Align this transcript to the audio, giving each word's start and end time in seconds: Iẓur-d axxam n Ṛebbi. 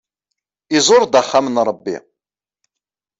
Iẓur-d 0.77 1.13
axxam 1.21 1.45
n 1.49 1.55
Ṛebbi. 1.67 1.97